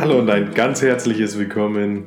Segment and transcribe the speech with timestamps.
[0.00, 2.04] Hallo und ein ganz herzliches Willkommen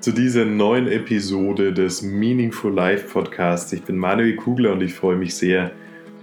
[0.00, 3.72] zu dieser neuen Episode des Meaningful Life Podcasts.
[3.72, 5.70] Ich bin Manuel Kugler und ich freue mich sehr,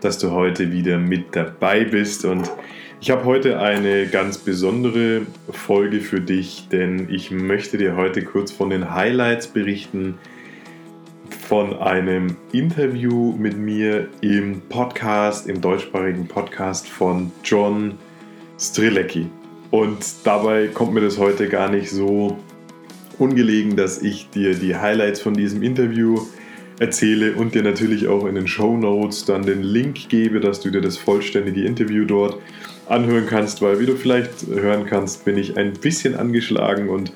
[0.02, 2.26] dass du heute wieder mit dabei bist.
[2.26, 2.52] Und
[3.00, 8.52] ich habe heute eine ganz besondere Folge für dich, denn ich möchte dir heute kurz
[8.52, 10.16] von den Highlights berichten
[11.48, 17.94] von einem Interview mit mir im Podcast, im deutschsprachigen Podcast von John
[18.60, 19.30] Strilecki.
[19.72, 22.38] Und dabei kommt mir das heute gar nicht so
[23.18, 26.20] ungelegen, dass ich dir die Highlights von diesem Interview
[26.80, 30.70] erzähle und dir natürlich auch in den Show Notes dann den Link gebe, dass du
[30.70, 32.38] dir das vollständige Interview dort
[32.88, 37.14] anhören kannst, weil wie du vielleicht hören kannst, bin ich ein bisschen angeschlagen und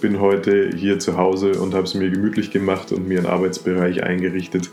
[0.00, 4.02] bin heute hier zu Hause und habe es mir gemütlich gemacht und mir einen Arbeitsbereich
[4.02, 4.70] eingerichtet,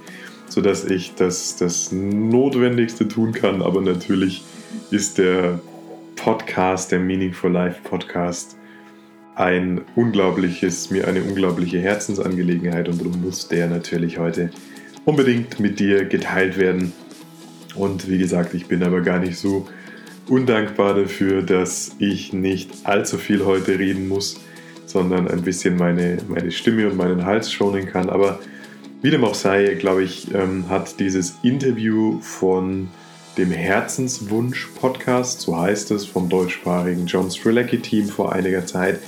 [0.49, 3.61] sodass ich das, das Notwendigste tun kann.
[3.61, 4.43] Aber natürlich
[4.91, 5.59] ist der
[6.23, 8.57] Podcast, der Meaningful Life Podcast,
[9.35, 14.49] ein unglaubliches, mir eine unglaubliche Herzensangelegenheit und darum muss der natürlich heute
[15.05, 16.93] unbedingt mit dir geteilt werden.
[17.75, 19.67] Und wie gesagt, ich bin aber gar nicht so
[20.29, 24.39] undankbar dafür, dass ich nicht allzu viel heute reden muss
[24.93, 28.09] sondern ein bisschen meine, meine Stimme und meinen Hals schonen kann.
[28.09, 28.39] Aber
[29.01, 32.89] wie dem auch sei, glaube ich, ähm, hat dieses Interview von
[33.37, 38.99] dem Herzenswunsch-Podcast, so heißt es, vom deutschsprachigen John Strilecki-Team vor einiger Zeit,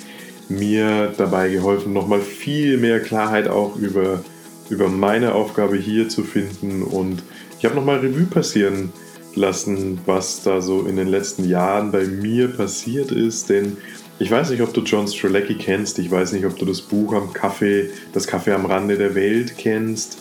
[0.49, 4.23] mir dabei geholfen, nochmal viel mehr Klarheit auch über,
[4.69, 6.83] über meine Aufgabe hier zu finden.
[6.83, 7.23] Und
[7.59, 8.91] ich habe nochmal Revue passieren
[9.35, 13.49] lassen, was da so in den letzten Jahren bei mir passiert ist.
[13.49, 13.77] Denn
[14.17, 15.99] ich weiß nicht, ob du John Strelecki kennst.
[15.99, 19.57] Ich weiß nicht, ob du das Buch am Kaffee, das Kaffee am Rande der Welt
[19.57, 20.17] kennst.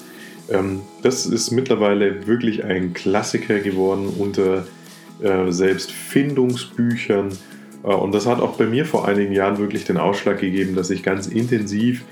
[0.50, 4.66] Ähm, das ist mittlerweile wirklich ein Klassiker geworden unter
[5.22, 7.30] äh, selbst Findungsbüchern.
[7.82, 10.90] Äh, und das hat auch bei mir vor einigen Jahren wirklich den Ausschlag gegeben, dass
[10.90, 12.04] ich ganz intensiv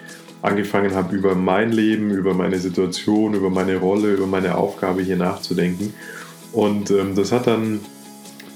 [0.43, 5.17] angefangen habe, über mein Leben, über meine Situation, über meine Rolle, über meine Aufgabe hier
[5.17, 5.95] nachzudenken.
[6.53, 7.81] Und ähm, das hat dann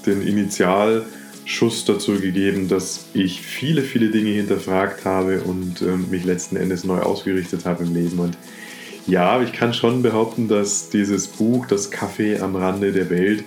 [0.05, 1.05] den Initial
[1.45, 6.83] Schuss dazu gegeben, dass ich viele, viele Dinge hinterfragt habe und ähm, mich letzten Endes
[6.83, 8.19] neu ausgerichtet habe im Leben.
[8.19, 8.37] Und
[9.07, 13.43] ja, ich kann schon behaupten, dass dieses Buch, Das Kaffee am Rande der Welt,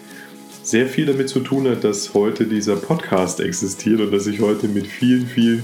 [0.63, 4.69] sehr viel damit zu tun hat, dass heute dieser Podcast existiert und dass ich heute
[4.69, 5.63] mit vielen, vielen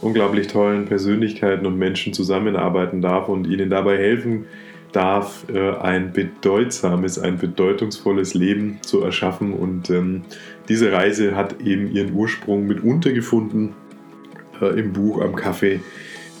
[0.00, 4.46] unglaublich tollen Persönlichkeiten und Menschen zusammenarbeiten darf und ihnen dabei helfen
[4.92, 9.52] darf, äh, ein bedeutsames, ein bedeutungsvolles Leben zu erschaffen.
[9.52, 10.22] Und ähm,
[10.68, 13.74] diese Reise hat eben ihren Ursprung mitunter gefunden
[14.60, 15.80] äh, im Buch am Kaffee.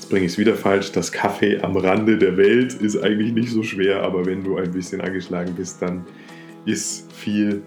[0.08, 0.92] Bringe ich es wieder falsch.
[0.92, 4.72] Das Kaffee am Rande der Welt ist eigentlich nicht so schwer, aber wenn du ein
[4.72, 6.04] bisschen angeschlagen bist, dann
[6.64, 7.62] ist viel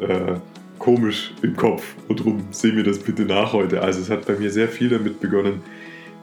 [0.00, 0.34] äh,
[0.78, 1.94] komisch im Kopf.
[2.08, 3.82] Und darum sehen wir das bitte nach heute.
[3.82, 5.62] Also es hat bei mir sehr viel damit begonnen,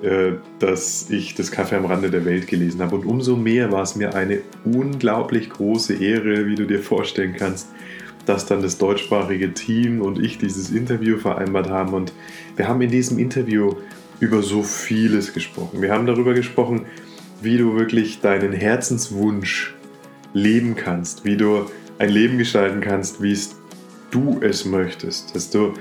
[0.02, 2.96] äh, dass ich das Kaffee am Rande der Welt gelesen habe.
[2.96, 7.70] Und umso mehr war es mir eine unglaublich große Ehre, wie du dir vorstellen kannst,
[8.26, 11.94] dass dann das deutschsprachige Team und ich dieses Interview vereinbart haben.
[11.94, 12.14] Und
[12.56, 13.76] wir haben in diesem Interview
[14.20, 15.82] über so vieles gesprochen.
[15.82, 16.86] Wir haben darüber gesprochen,
[17.42, 19.76] wie du wirklich deinen Herzenswunsch
[20.34, 21.66] leben kannst, wie du
[22.00, 23.56] ein Leben gestalten kannst, wie es
[24.12, 25.74] du es möchtest, dass du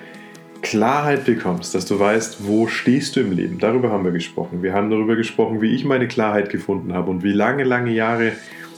[0.63, 3.59] Klarheit bekommst, dass du weißt, wo stehst du im Leben.
[3.59, 4.63] Darüber haben wir gesprochen.
[4.63, 8.33] Wir haben darüber gesprochen, wie ich meine Klarheit gefunden habe und wie lange, lange Jahre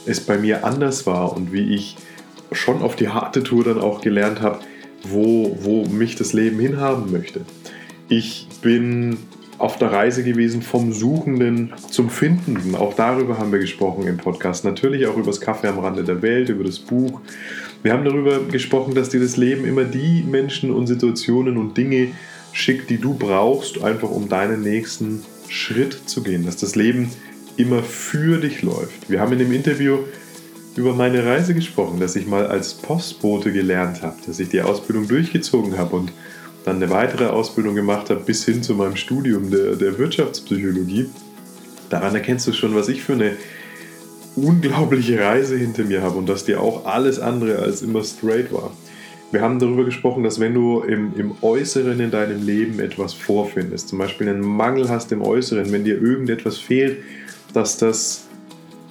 [0.05, 1.97] es bei mir anders war und wie ich
[2.53, 4.61] schon auf die harte Tour dann auch gelernt habe,
[5.03, 7.43] wo, wo mich das Leben hinhaben möchte.
[8.09, 9.19] Ich bin
[9.59, 12.75] auf der Reise gewesen vom Suchenden zum Findenden.
[12.77, 14.65] Auch darüber haben wir gesprochen im Podcast.
[14.65, 17.21] Natürlich auch über das Kaffee am Rande der Welt, über das Buch.
[17.83, 22.13] Wir haben darüber gesprochen, dass dir das Leben immer die Menschen und Situationen und Dinge
[22.53, 26.47] schickt, die du brauchst, einfach um deinen nächsten Schritt zu gehen.
[26.47, 27.11] Dass das Leben
[27.57, 29.11] immer für dich läuft.
[29.11, 29.99] Wir haben in dem Interview
[30.77, 35.09] über meine Reise gesprochen, dass ich mal als Postbote gelernt habe, dass ich die Ausbildung
[35.09, 36.13] durchgezogen habe und
[36.69, 41.07] dann eine weitere Ausbildung gemacht habe bis hin zu meinem Studium der, der Wirtschaftspsychologie.
[41.89, 43.33] Daran erkennst du schon, was ich für eine
[44.37, 48.71] unglaubliche Reise hinter mir habe und dass dir auch alles andere als immer straight war.
[49.33, 53.89] Wir haben darüber gesprochen, dass wenn du im, im Äußeren in deinem Leben etwas vorfindest,
[53.89, 56.99] zum Beispiel einen Mangel hast im Äußeren, wenn dir irgendetwas fehlt,
[57.53, 58.25] dass das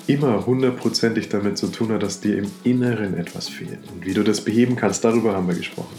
[0.07, 3.79] immer hundertprozentig damit zu tun hat, dass dir im Inneren etwas fehlt.
[3.93, 5.95] Und wie du das beheben kannst, darüber haben wir gesprochen.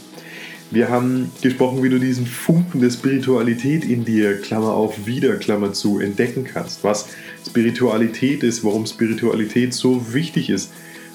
[0.70, 5.72] Wir haben gesprochen, wie du diesen Funken der Spiritualität in dir, Klammer auf, wieder, Klammer
[5.72, 6.84] zu, entdecken kannst.
[6.84, 7.08] Was
[7.46, 10.70] Spiritualität ist, warum Spiritualität so wichtig ist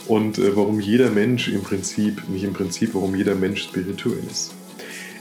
[0.08, 4.56] und äh, warum jeder Mensch im Prinzip, nicht im Prinzip, warum jeder Mensch spirituell ist.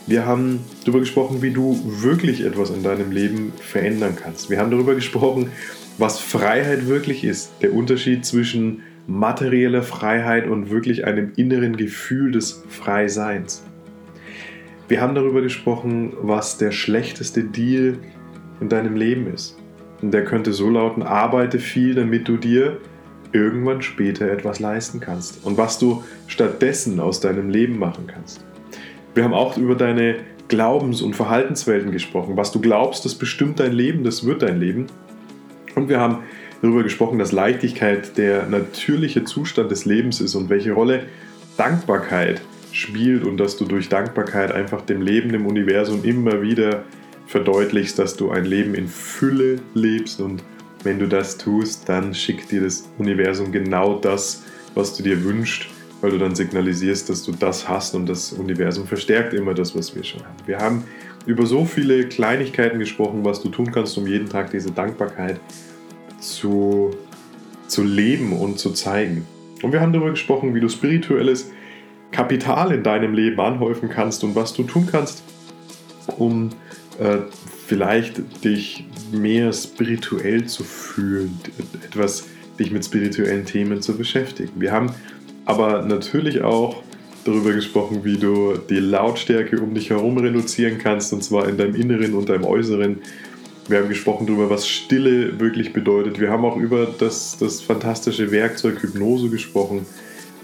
[0.06, 4.48] Wir haben darüber gesprochen, wie du wirklich etwas in deinem Leben verändern kannst.
[4.48, 5.50] Wir haben darüber gesprochen,
[5.98, 7.52] was Freiheit wirklich ist.
[7.60, 13.62] Der Unterschied zwischen materieller Freiheit und wirklich einem inneren Gefühl des Freiseins.
[14.88, 17.98] Wir haben darüber gesprochen, was der schlechteste Deal
[18.60, 19.58] in deinem Leben ist.
[20.00, 22.78] Und der könnte so lauten, arbeite viel, damit du dir
[23.32, 28.44] irgendwann später etwas leisten kannst und was du stattdessen aus deinem Leben machen kannst.
[29.14, 30.16] Wir haben auch über deine
[30.48, 32.36] Glaubens- und Verhaltenswelten gesprochen.
[32.36, 34.86] Was du glaubst, das bestimmt dein Leben, das wird dein Leben.
[35.74, 36.18] Und wir haben
[36.60, 41.04] darüber gesprochen, dass Leichtigkeit der natürliche Zustand des Lebens ist und welche Rolle
[41.56, 42.42] Dankbarkeit
[42.72, 46.84] spielt und dass du durch Dankbarkeit einfach dem Leben, dem Universum immer wieder
[47.26, 50.42] verdeutlichst, dass du ein Leben in Fülle lebst und
[50.84, 54.42] wenn du das tust, dann schickt dir das Universum genau das,
[54.74, 55.66] was du dir wünschst,
[56.00, 59.94] weil du dann signalisierst, dass du das hast und das Universum verstärkt immer das, was
[59.94, 60.36] wir schon haben.
[60.46, 60.84] Wir haben
[61.24, 65.38] über so viele Kleinigkeiten gesprochen, was du tun kannst, um jeden Tag diese Dankbarkeit
[66.18, 66.90] zu,
[67.68, 69.24] zu leben und zu zeigen.
[69.62, 71.52] Und wir haben darüber gesprochen, wie du spirituelles
[72.12, 75.22] Kapital in deinem Leben anhäufen kannst und was du tun kannst,
[76.18, 76.50] um
[77.00, 77.18] äh,
[77.66, 81.40] vielleicht dich mehr spirituell zu fühlen,
[81.84, 82.26] etwas
[82.58, 84.52] dich mit spirituellen Themen zu beschäftigen.
[84.60, 84.90] Wir haben
[85.46, 86.82] aber natürlich auch
[87.24, 91.74] darüber gesprochen, wie du die Lautstärke um dich herum reduzieren kannst, und zwar in deinem
[91.74, 92.98] Inneren und deinem Äußeren.
[93.68, 96.20] Wir haben gesprochen darüber, was Stille wirklich bedeutet.
[96.20, 99.86] Wir haben auch über das, das fantastische Werkzeug Hypnose gesprochen.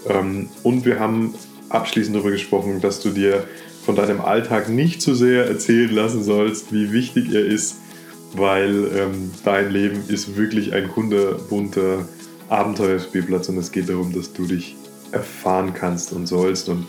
[0.08, 1.34] Ähm, und wir haben
[1.68, 3.44] abschließend darüber gesprochen, dass du dir
[3.84, 7.76] von deinem Alltag nicht zu sehr erzählen lassen sollst, wie wichtig er ist,
[8.34, 12.06] weil ähm, dein Leben ist wirklich ein kunderbunter
[12.48, 14.76] Abenteuerspielplatz und es geht darum, dass du dich
[15.12, 16.86] erfahren kannst und sollst und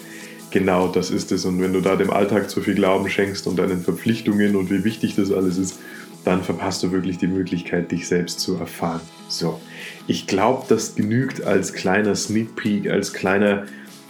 [0.52, 1.46] genau das ist es.
[1.46, 4.84] Und wenn du da dem Alltag zu viel Glauben schenkst und deinen Verpflichtungen und wie
[4.84, 5.80] wichtig das alles ist,
[6.26, 9.02] dann verpasst du wirklich die Möglichkeit, dich selbst zu erfahren.
[9.30, 9.60] So,
[10.08, 13.66] ich glaube, das genügt als kleiner Sneak Peek, als kleiner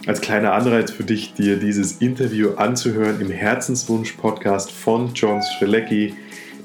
[0.06, 6.14] als kleiner Anreiz für dich, dir dieses Interview anzuhören im Herzenswunsch-Podcast von John Strelecki,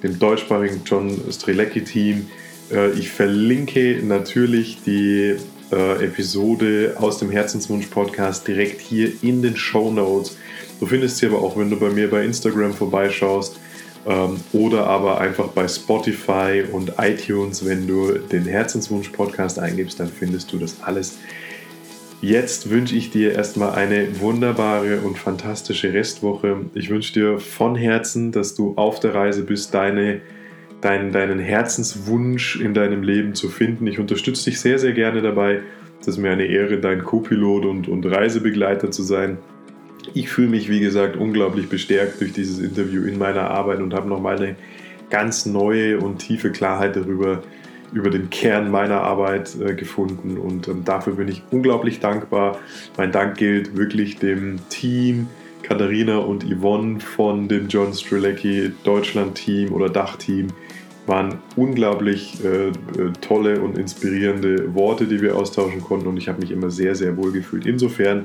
[0.03, 2.27] dem deutschsprachigen John Strelecki-Team.
[2.71, 5.35] Äh, ich verlinke natürlich die
[5.71, 10.37] äh, Episode aus dem Herzenswunsch-Podcast direkt hier in den Show Notes.
[10.79, 13.57] Du findest sie aber auch, wenn du bei mir bei Instagram vorbeischaust
[14.05, 20.53] ähm, oder aber einfach bei Spotify und iTunes, wenn du den Herzenswunsch-Podcast eingibst, dann findest
[20.53, 21.17] du das alles
[22.25, 26.65] Jetzt wünsche ich dir erstmal eine wunderbare und fantastische Restwoche.
[26.73, 30.21] Ich wünsche dir von Herzen, dass du auf der Reise bist, deine,
[30.81, 33.85] dein, deinen Herzenswunsch in deinem Leben zu finden.
[33.85, 35.61] Ich unterstütze dich sehr, sehr gerne dabei.
[36.01, 39.37] Es ist mir eine Ehre, dein Co-Pilot und, und Reisebegleiter zu sein.
[40.15, 44.09] Ich fühle mich, wie gesagt, unglaublich bestärkt durch dieses Interview in meiner Arbeit und habe
[44.09, 44.55] nochmal eine
[45.11, 47.43] ganz neue und tiefe Klarheit darüber,
[47.95, 52.59] über den Kern meiner Arbeit äh, gefunden und ähm, dafür bin ich unglaublich dankbar.
[52.97, 55.27] Mein Dank gilt wirklich dem Team,
[55.63, 60.47] Katharina und Yvonne von dem John Strelecki Deutschland-Team oder Dachteam
[61.07, 62.73] waren unglaublich äh, äh,
[63.21, 67.15] tolle und inspirierende Worte, die wir austauschen konnten und ich habe mich immer sehr, sehr
[67.15, 67.65] wohl gefühlt.
[67.65, 68.23] Insofern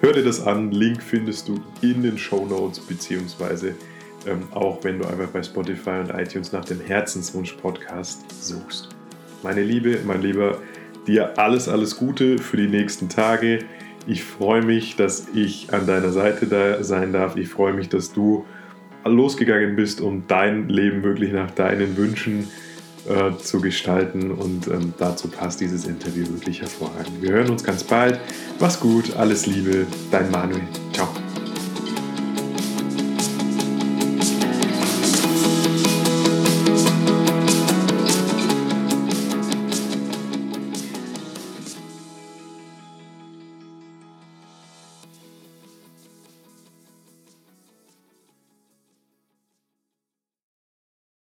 [0.00, 3.76] hör dir das an, Link findest du in den Show Notes beziehungsweise
[4.26, 8.88] ähm, auch wenn du einfach bei Spotify und iTunes nach dem Herzenswunsch Podcast suchst.
[9.42, 10.58] Meine Liebe, mein Lieber,
[11.06, 13.60] dir alles, alles Gute für die nächsten Tage.
[14.06, 17.36] Ich freue mich, dass ich an deiner Seite da sein darf.
[17.36, 18.44] Ich freue mich, dass du
[19.04, 22.48] losgegangen bist, um dein Leben wirklich nach deinen Wünschen
[23.08, 24.30] äh, zu gestalten.
[24.30, 27.20] Und ähm, dazu passt dieses Interview wirklich hervorragend.
[27.20, 28.20] Wir hören uns ganz bald.
[28.60, 30.62] Mach's gut, alles Liebe, dein Manuel.
[30.92, 31.08] Ciao.